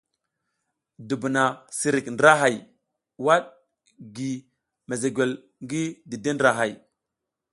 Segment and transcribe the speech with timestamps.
[1.09, 1.43] Dubuna
[1.79, 2.61] sirik drahaya
[3.25, 3.43] waɗ
[4.15, 4.31] gi
[4.87, 5.31] mezegwel
[5.63, 6.71] ngi dideʼe ndrahay.